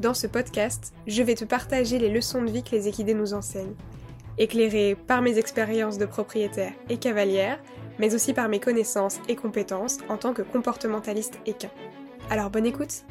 [0.00, 3.34] dans ce podcast, je vais te partager les leçons de vie que les équidés nous
[3.34, 3.74] enseignent,
[4.38, 7.58] éclairées par mes expériences de propriétaire et cavalière,
[7.98, 11.70] mais aussi par mes connaissances et compétences en tant que comportementaliste équin.
[12.30, 13.04] Alors bonne écoute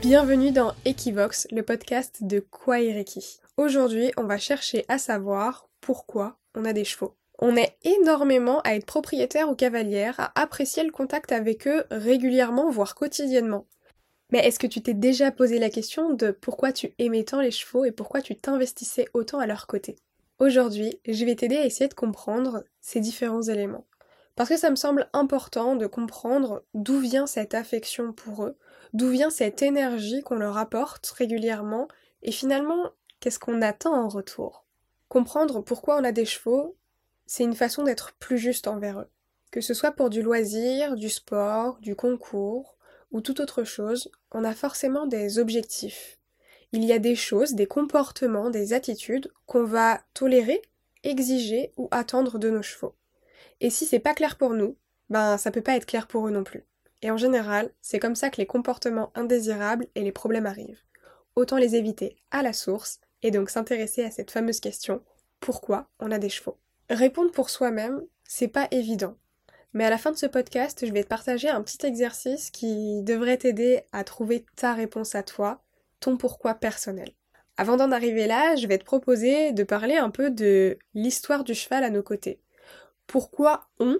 [0.00, 3.40] Bienvenue dans Equivox, le podcast de Kwaireki.
[3.56, 7.14] Aujourd'hui, on va chercher à savoir pourquoi on a des chevaux.
[7.38, 12.70] On est énormément à être propriétaire ou cavalière, à apprécier le contact avec eux régulièrement,
[12.70, 13.66] voire quotidiennement.
[14.34, 17.52] Mais est-ce que tu t'es déjà posé la question de pourquoi tu aimais tant les
[17.52, 19.94] chevaux et pourquoi tu t'investissais autant à leur côté?
[20.40, 23.86] Aujourd'hui, je vais t'aider à essayer de comprendre ces différents éléments.
[24.34, 28.56] Parce que ça me semble important de comprendre d'où vient cette affection pour eux,
[28.92, 31.86] d'où vient cette énergie qu'on leur apporte régulièrement,
[32.24, 34.66] et finalement, qu'est-ce qu'on attend en retour?
[35.08, 36.74] Comprendre pourquoi on a des chevaux,
[37.26, 39.10] c'est une façon d'être plus juste envers eux.
[39.52, 42.73] Que ce soit pour du loisir, du sport, du concours,
[43.14, 46.18] ou toute autre chose, on a forcément des objectifs.
[46.72, 50.60] Il y a des choses, des comportements, des attitudes qu'on va tolérer,
[51.04, 52.96] exiger ou attendre de nos chevaux.
[53.60, 54.76] Et si c'est pas clair pour nous,
[55.10, 56.64] ben ça peut pas être clair pour eux non plus.
[57.02, 60.82] Et en général, c'est comme ça que les comportements indésirables et les problèmes arrivent.
[61.36, 65.02] Autant les éviter à la source et donc s'intéresser à cette fameuse question
[65.38, 66.58] pourquoi on a des chevaux?
[66.90, 69.16] Répondre pour soi-même, c'est pas évident.
[69.74, 73.02] Mais à la fin de ce podcast, je vais te partager un petit exercice qui
[73.02, 75.64] devrait t'aider à trouver ta réponse à toi,
[75.98, 77.10] ton pourquoi personnel.
[77.56, 81.54] Avant d'en arriver là, je vais te proposer de parler un peu de l'histoire du
[81.54, 82.40] cheval à nos côtés.
[83.08, 83.98] Pourquoi on,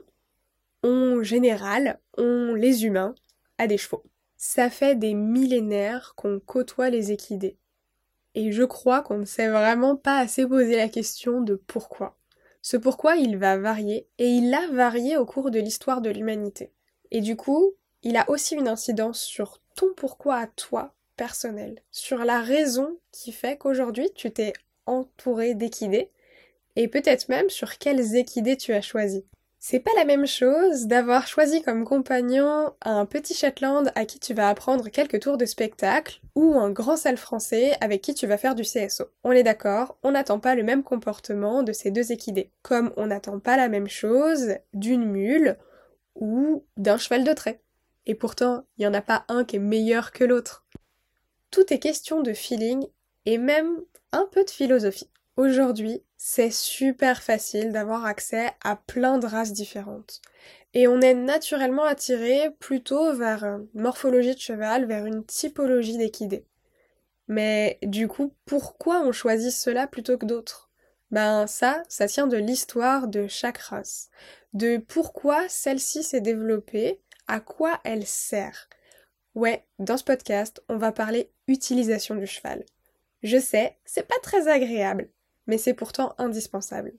[0.84, 3.16] en général, on les humains,
[3.58, 4.04] a des chevaux
[4.36, 7.58] Ça fait des millénaires qu'on côtoie les équidés.
[8.36, 12.16] Et je crois qu'on ne s'est vraiment pas assez posé la question de pourquoi.
[12.64, 16.72] Ce pourquoi il va varier, et il a varié au cours de l'histoire de l'humanité.
[17.10, 22.24] Et du coup, il a aussi une incidence sur ton pourquoi à toi, personnel, sur
[22.24, 24.54] la raison qui fait qu'aujourd'hui tu t'es
[24.86, 26.10] entouré d'équidés,
[26.74, 29.26] et peut-être même sur quels équidés tu as choisi.
[29.66, 34.34] C'est pas la même chose d'avoir choisi comme compagnon un petit Shetland à qui tu
[34.34, 38.36] vas apprendre quelques tours de spectacle ou un grand sale français avec qui tu vas
[38.36, 39.04] faire du CSO.
[39.22, 42.50] On est d'accord, on n'attend pas le même comportement de ces deux équidés.
[42.60, 45.56] Comme on n'attend pas la même chose d'une mule
[46.14, 47.62] ou d'un cheval de trait.
[48.04, 50.66] Et pourtant, il n'y en a pas un qui est meilleur que l'autre.
[51.50, 52.86] Tout est question de feeling
[53.24, 53.78] et même
[54.12, 55.08] un peu de philosophie.
[55.36, 60.22] Aujourd'hui, c'est super facile d'avoir accès à plein de races différentes.
[60.74, 66.46] Et on est naturellement attiré plutôt vers une morphologie de cheval, vers une typologie d'équidé.
[67.26, 70.70] Mais du coup, pourquoi on choisit cela plutôt que d'autres?
[71.10, 74.10] Ben ça, ça tient de l'histoire de chaque race,
[74.52, 78.68] de pourquoi celle-ci s'est développée, à quoi elle sert.
[79.34, 82.64] Ouais, dans ce podcast, on va parler utilisation du cheval.
[83.22, 85.08] Je sais, c'est pas très agréable,
[85.46, 86.92] mais c'est pourtant indispensable.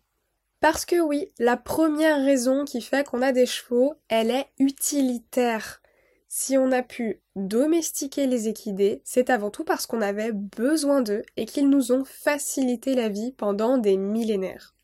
[0.59, 5.81] Parce que oui, la première raison qui fait qu'on a des chevaux, elle est utilitaire.
[6.27, 11.23] Si on a pu domestiquer les équidés, c'est avant tout parce qu'on avait besoin d'eux
[11.37, 14.75] et qu'ils nous ont facilité la vie pendant des millénaires.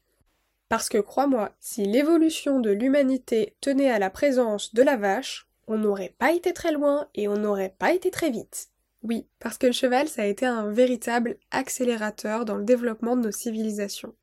[0.70, 5.78] Parce que crois-moi, si l'évolution de l'humanité tenait à la présence de la vache, on
[5.78, 8.70] n'aurait pas été très loin et on n'aurait pas été très vite.
[9.04, 13.24] Oui, parce que le cheval, ça a été un véritable accélérateur dans le développement de
[13.24, 14.14] nos civilisations.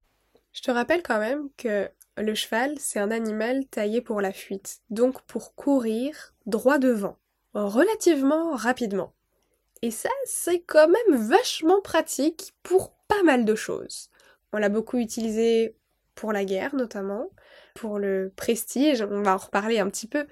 [0.53, 4.81] Je te rappelle quand même que le cheval, c'est un animal taillé pour la fuite,
[4.91, 7.19] donc pour courir droit devant,
[7.55, 9.13] relativement rapidement.
[9.83, 14.11] Et ça, c'est quand même vachement pratique pour pas mal de choses.
[14.53, 15.77] On l'a beaucoup utilisé
[16.15, 17.31] pour la guerre notamment,
[17.75, 20.27] pour le prestige, on va en reparler un petit peu,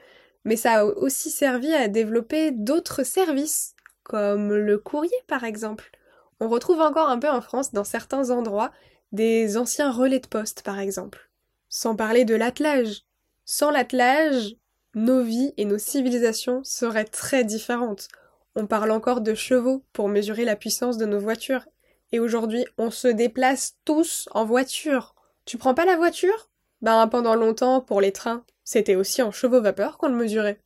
[0.44, 3.75] mais ça a aussi servi à développer d'autres services
[4.08, 5.90] comme le courrier par exemple.
[6.38, 8.70] On retrouve encore un peu en France dans certains endroits
[9.10, 11.28] des anciens relais de poste par exemple.
[11.68, 13.02] Sans parler de l'attelage.
[13.44, 14.54] Sans l'attelage,
[14.94, 18.06] nos vies et nos civilisations seraient très différentes.
[18.54, 21.66] On parle encore de chevaux pour mesurer la puissance de nos voitures.
[22.12, 25.16] Et aujourd'hui, on se déplace tous en voiture.
[25.46, 26.48] Tu prends pas la voiture?
[26.80, 30.60] Ben pendant longtemps, pour les trains, c'était aussi en chevaux vapeur qu'on le mesurait.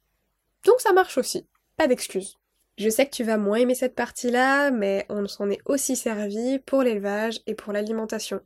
[0.66, 1.46] Donc ça marche aussi.
[1.76, 2.39] Pas d'excuses.
[2.80, 6.58] Je sais que tu vas moins aimer cette partie-là, mais on s'en est aussi servi
[6.60, 8.40] pour l'élevage et pour l'alimentation.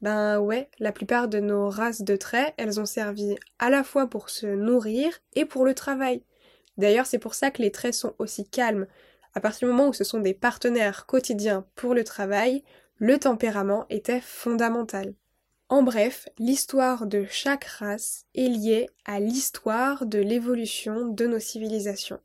[0.00, 4.06] Ben ouais, la plupart de nos races de traits, elles ont servi à la fois
[4.06, 6.22] pour se nourrir et pour le travail.
[6.78, 8.86] D'ailleurs, c'est pour ça que les traits sont aussi calmes.
[9.34, 12.64] À partir du moment où ce sont des partenaires quotidiens pour le travail,
[12.96, 15.12] le tempérament était fondamental.
[15.68, 22.20] En bref, l'histoire de chaque race est liée à l'histoire de l'évolution de nos civilisations.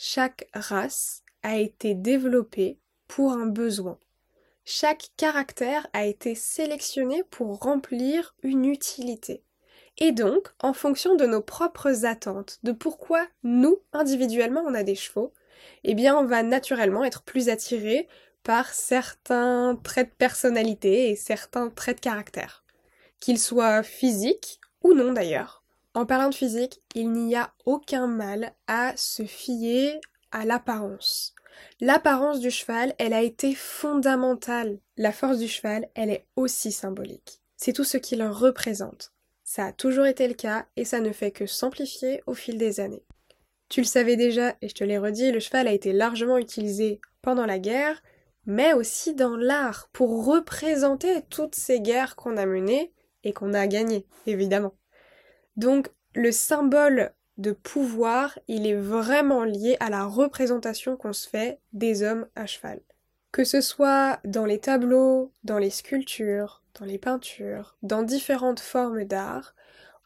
[0.00, 2.78] Chaque race a été développée
[3.08, 3.98] pour un besoin.
[4.64, 9.42] Chaque caractère a été sélectionné pour remplir une utilité.
[9.96, 14.94] Et donc, en fonction de nos propres attentes, de pourquoi nous, individuellement, on a des
[14.94, 15.32] chevaux,
[15.82, 18.06] eh bien, on va naturellement être plus attiré
[18.44, 22.64] par certains traits de personnalité et certains traits de caractère.
[23.18, 25.57] Qu'ils soient physiques ou non d'ailleurs.
[25.98, 30.00] En parlant de physique, il n'y a aucun mal à se fier
[30.30, 31.34] à l'apparence.
[31.80, 34.78] L'apparence du cheval, elle a été fondamentale.
[34.96, 37.40] La force du cheval, elle est aussi symbolique.
[37.56, 39.12] C'est tout ce qu'il représente.
[39.42, 42.78] Ça a toujours été le cas et ça ne fait que s'amplifier au fil des
[42.78, 43.02] années.
[43.68, 47.00] Tu le savais déjà, et je te l'ai redit, le cheval a été largement utilisé
[47.22, 48.04] pendant la guerre,
[48.46, 52.92] mais aussi dans l'art, pour représenter toutes ces guerres qu'on a menées
[53.24, 54.77] et qu'on a gagnées, évidemment.
[55.58, 61.58] Donc le symbole de pouvoir, il est vraiment lié à la représentation qu'on se fait
[61.72, 62.80] des hommes à cheval.
[63.32, 69.04] Que ce soit dans les tableaux, dans les sculptures, dans les peintures, dans différentes formes
[69.04, 69.54] d'art,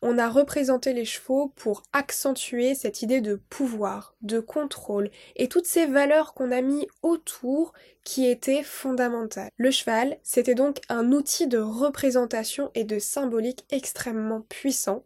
[0.01, 5.67] on a représenté les chevaux pour accentuer cette idée de pouvoir, de contrôle et toutes
[5.67, 7.73] ces valeurs qu'on a mis autour
[8.05, 9.51] qui étaient fondamentales.
[9.59, 15.05] Le cheval, c'était donc un outil de représentation et de symbolique extrêmement puissant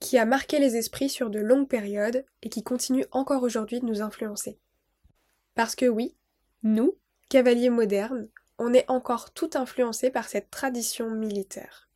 [0.00, 3.86] qui a marqué les esprits sur de longues périodes et qui continue encore aujourd'hui de
[3.86, 4.58] nous influencer.
[5.54, 6.16] Parce que oui,
[6.62, 6.96] nous,
[7.28, 8.28] cavaliers modernes,
[8.58, 11.88] on est encore tout influencé par cette tradition militaire.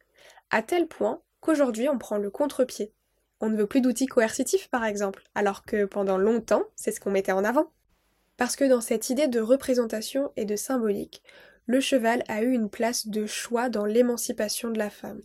[0.50, 2.92] À tel point qu'aujourd'hui on prend le contre-pied.
[3.40, 7.10] On ne veut plus d'outils coercitifs par exemple, alors que pendant longtemps c'est ce qu'on
[7.10, 7.72] mettait en avant.
[8.36, 11.22] Parce que dans cette idée de représentation et de symbolique,
[11.66, 15.20] le cheval a eu une place de choix dans l'émancipation de la femme.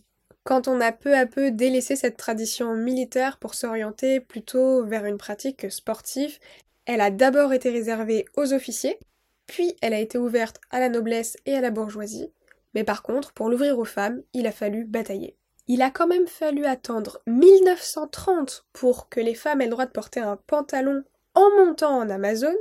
[0.46, 5.18] Quand on a peu à peu délaissé cette tradition militaire pour s'orienter plutôt vers une
[5.18, 6.38] pratique sportive,
[6.84, 9.00] elle a d'abord été réservée aux officiers,
[9.48, 12.30] puis elle a été ouverte à la noblesse et à la bourgeoisie,
[12.74, 15.36] mais par contre, pour l'ouvrir aux femmes, il a fallu batailler.
[15.66, 19.90] Il a quand même fallu attendre 1930 pour que les femmes aient le droit de
[19.90, 21.02] porter un pantalon
[21.34, 22.54] en montant en Amazon,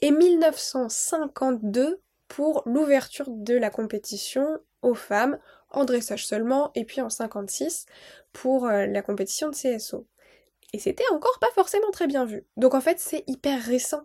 [0.00, 5.38] et 1952 pour l'ouverture de la compétition aux femmes
[5.70, 7.86] en dressage seulement, et puis en 56
[8.32, 10.06] pour euh, la compétition de CSO.
[10.72, 12.44] Et c'était encore pas forcément très bien vu.
[12.56, 14.02] Donc en fait, c'est hyper récent.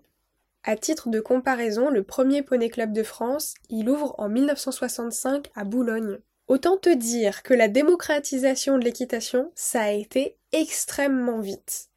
[0.64, 5.64] À titre de comparaison, le premier poney club de France, il ouvre en 1965 à
[5.64, 6.18] Boulogne.
[6.48, 11.90] Autant te dire que la démocratisation de l'équitation, ça a été extrêmement vite.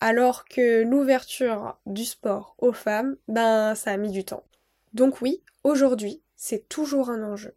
[0.00, 4.44] Alors que l'ouverture du sport aux femmes, ben ça a mis du temps.
[4.92, 7.54] Donc oui, aujourd'hui, c'est toujours un enjeu.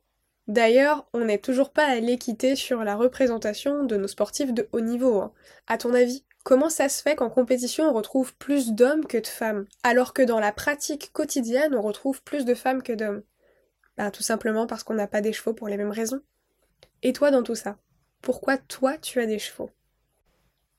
[0.47, 4.81] D'ailleurs, on n'est toujours pas à l'équité sur la représentation de nos sportifs de haut
[4.81, 5.21] niveau.
[5.21, 5.33] Hein.
[5.67, 9.27] À ton avis, comment ça se fait qu'en compétition on retrouve plus d'hommes que de
[9.27, 13.23] femmes, alors que dans la pratique quotidienne on retrouve plus de femmes que d'hommes?
[13.97, 16.21] Ben tout simplement parce qu'on n'a pas des chevaux pour les mêmes raisons.
[17.03, 17.77] Et toi dans tout ça
[18.21, 19.69] Pourquoi toi tu as des chevaux?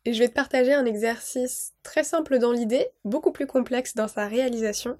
[0.05, 4.09] Et je vais te partager un exercice très simple dans l'idée, beaucoup plus complexe dans
[4.09, 4.99] sa réalisation,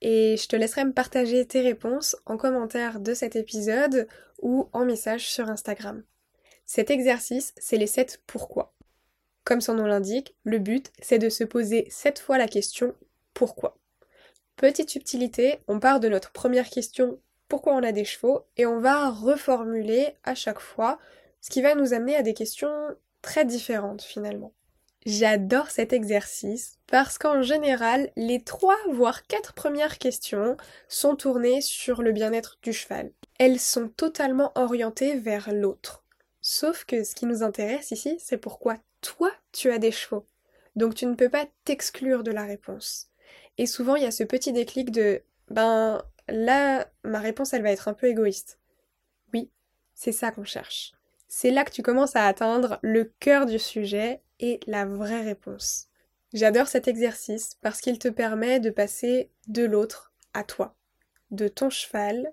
[0.00, 4.08] et je te laisserai me partager tes réponses en commentaire de cet épisode
[4.40, 6.02] ou en message sur Instagram.
[6.66, 8.74] Cet exercice, c'est les 7 pourquoi.
[9.44, 12.94] Comme son nom l'indique, le but, c'est de se poser 7 fois la question
[13.34, 13.78] pourquoi.
[14.56, 18.80] Petite subtilité, on part de notre première question pourquoi on a des chevaux et on
[18.80, 20.98] va reformuler à chaque fois,
[21.40, 22.72] ce qui va nous amener à des questions
[23.20, 24.52] très différentes finalement.
[25.06, 30.56] J'adore cet exercice parce qu'en général, les trois voire quatre premières questions
[30.88, 33.12] sont tournées sur le bien-être du cheval.
[33.38, 36.04] Elles sont totalement orientées vers l'autre.
[36.40, 40.26] Sauf que ce qui nous intéresse ici, c'est pourquoi toi tu as des chevaux.
[40.74, 43.10] Donc tu ne peux pas t'exclure de la réponse.
[43.58, 47.72] Et souvent il y a ce petit déclic de ben là ma réponse elle va
[47.72, 48.58] être un peu égoïste.
[49.34, 49.50] Oui,
[49.94, 50.94] c'est ça qu'on cherche.
[51.28, 55.88] C'est là que tu commences à atteindre le cœur du sujet et la vraie réponse.
[56.32, 60.74] J'adore cet exercice parce qu'il te permet de passer de l'autre à toi,
[61.30, 62.32] de ton cheval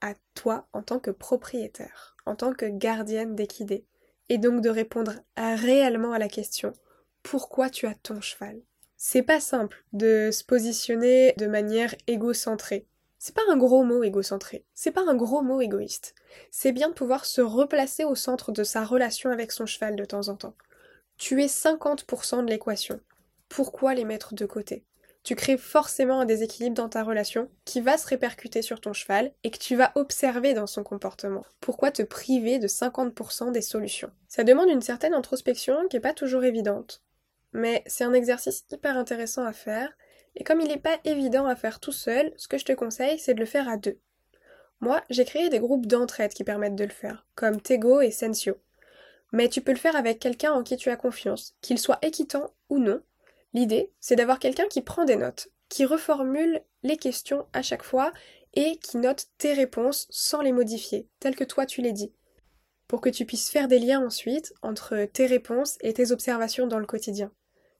[0.00, 3.84] à toi en tant que propriétaire, en tant que gardienne d'équidés,
[4.28, 6.72] et donc de répondre réellement à la question
[7.22, 8.60] pourquoi tu as ton cheval?
[8.96, 12.86] C'est pas simple de se positionner de manière égocentrée.
[13.18, 16.14] C'est pas un gros mot égocentré, c'est pas un gros mot égoïste.
[16.50, 20.04] C'est bien de pouvoir se replacer au centre de sa relation avec son cheval de
[20.04, 20.54] temps en temps.
[21.16, 23.00] Tu es 50% de l'équation.
[23.48, 24.84] Pourquoi les mettre de côté?
[25.22, 29.32] Tu crées forcément un déséquilibre dans ta relation qui va se répercuter sur ton cheval
[29.44, 31.44] et que tu vas observer dans son comportement.
[31.60, 34.10] Pourquoi te priver de 50% des solutions?
[34.26, 37.04] Ça demande une certaine introspection qui n'est pas toujours évidente.
[37.52, 39.92] Mais c'est un exercice hyper intéressant à faire
[40.34, 43.18] et comme il n'est pas évident à faire tout seul, ce que je te conseille,
[43.18, 43.98] c'est de le faire à deux.
[44.80, 48.56] Moi, j'ai créé des groupes d'entraide qui permettent de le faire, comme Tego et Sensio.
[49.32, 52.54] Mais tu peux le faire avec quelqu'un en qui tu as confiance, qu'il soit équitant
[52.68, 53.02] ou non.
[53.54, 58.12] L'idée, c'est d'avoir quelqu'un qui prend des notes, qui reformule les questions à chaque fois
[58.54, 62.12] et qui note tes réponses sans les modifier, telles que toi tu les dis,
[62.88, 66.78] pour que tu puisses faire des liens ensuite entre tes réponses et tes observations dans
[66.78, 67.32] le quotidien.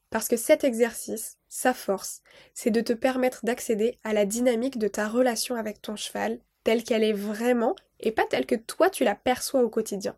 [0.09, 2.21] Parce que cet exercice, sa force,
[2.53, 6.83] c'est de te permettre d'accéder à la dynamique de ta relation avec ton cheval, telle
[6.83, 10.15] qu'elle est vraiment, et pas telle que toi tu la perçois au quotidien.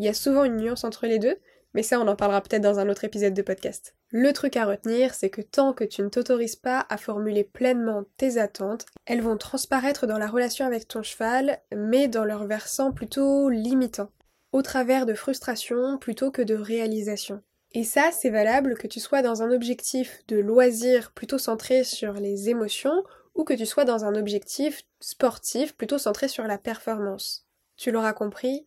[0.00, 1.36] Il y a souvent une nuance entre les deux,
[1.74, 3.94] mais ça on en parlera peut-être dans un autre épisode de podcast.
[4.08, 8.04] Le truc à retenir, c'est que tant que tu ne t'autorises pas à formuler pleinement
[8.16, 12.92] tes attentes, elles vont transparaître dans la relation avec ton cheval, mais dans leur versant
[12.92, 14.08] plutôt limitant,
[14.52, 17.42] au travers de frustration plutôt que de réalisation.
[17.72, 22.14] Et ça, c'est valable que tu sois dans un objectif de loisir plutôt centré sur
[22.14, 23.04] les émotions
[23.34, 27.46] ou que tu sois dans un objectif sportif plutôt centré sur la performance.
[27.76, 28.66] Tu l'auras compris,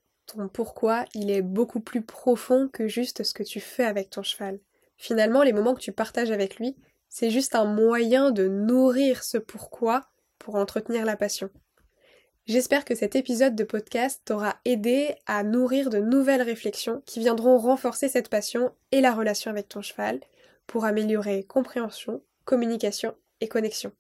[0.52, 4.60] pourquoi, il est beaucoup plus profond que juste ce que tu fais avec ton cheval.
[4.98, 6.76] Finalement, les moments que tu partages avec lui,
[7.10, 10.02] c'est juste un moyen de nourrir ce pourquoi
[10.40, 11.50] pour entretenir la passion.
[12.46, 17.58] J'espère que cet épisode de podcast t'aura aidé à nourrir de nouvelles réflexions qui viendront
[17.58, 20.20] renforcer cette passion et la relation avec ton cheval
[20.68, 23.94] pour améliorer compréhension, communication et connexion.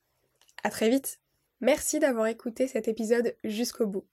[0.63, 1.19] À très vite!
[1.61, 4.03] Merci d'avoir écouté cet épisode jusqu'au bout.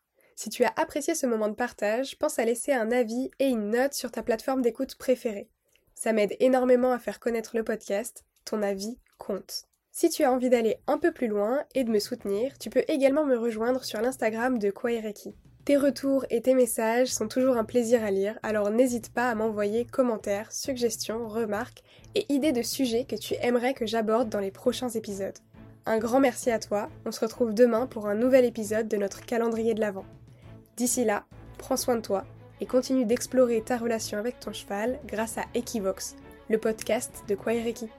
[0.42, 3.72] Si tu as apprécié ce moment de partage, pense à laisser un avis et une
[3.72, 5.50] note sur ta plateforme d'écoute préférée.
[5.94, 9.64] Ça m'aide énormément à faire connaître le podcast, ton avis compte.
[9.92, 12.84] Si tu as envie d'aller un peu plus loin et de me soutenir, tu peux
[12.88, 15.34] également me rejoindre sur l'Instagram de Kwaireki.
[15.66, 19.34] Tes retours et tes messages sont toujours un plaisir à lire, alors n'hésite pas à
[19.34, 21.82] m'envoyer commentaires, suggestions, remarques
[22.14, 25.36] et idées de sujets que tu aimerais que j'aborde dans les prochains épisodes.
[25.84, 29.26] Un grand merci à toi, on se retrouve demain pour un nouvel épisode de notre
[29.26, 30.06] calendrier de l'Avent.
[30.80, 31.24] D'ici là,
[31.58, 32.24] prends soin de toi
[32.62, 36.16] et continue d'explorer ta relation avec ton cheval grâce à Equivox,
[36.48, 37.90] le podcast de Kwaireki.